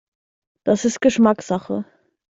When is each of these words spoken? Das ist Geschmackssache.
Das 0.63 0.83
ist 0.83 0.99
Geschmackssache. 0.99 1.85